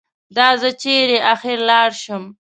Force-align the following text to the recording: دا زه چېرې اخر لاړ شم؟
دا 0.35 0.47
زه 0.61 0.69
چېرې 0.81 1.17
اخر 1.33 1.57
لاړ 1.69 1.89
شم؟ 2.03 2.23